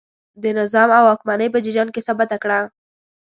د 0.43 0.45
نظام 0.59 0.89
او 0.97 1.03
واکمنۍ 1.09 1.47
په 1.53 1.59
جریان 1.65 1.89
کې 1.93 2.05
ثابته 2.07 2.37
کړه. 2.43 2.59